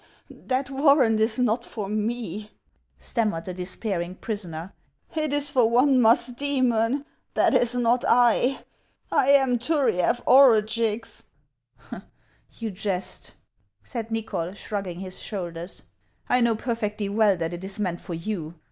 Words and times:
"That 0.47 0.71
warrant 0.71 1.19
is 1.19 1.37
not 1.37 1.63
for 1.63 1.87
me," 1.87 2.49
stammered 2.97 3.45
the 3.45 3.53
despairing 3.53 4.15
prisoner;" 4.15 4.73
it 5.15 5.31
is 5.31 5.51
for 5.51 5.69
one 5.69 5.99
Musdcemon. 5.99 7.05
That 7.35 7.53
is 7.53 7.75
not 7.75 8.03
I; 8.07 8.63
I 9.11 9.27
am 9.29 9.59
Turiaf 9.59 10.19
Orugix."" 10.25 11.25
You 12.57 12.71
jest," 12.71 13.35
said 13.83 14.09
Xychol, 14.09 14.55
shrugging 14.55 14.97
his 14.97 15.19
shoulders." 15.19 15.83
1 16.31 16.45
know 16.45 16.55
perfectly 16.55 17.07
well 17.07 17.37
that 17.37 17.53
it 17.53 17.63
is 17.63 17.77
meant 17.77 18.01
for 18.01 18.15
you. 18.15 18.55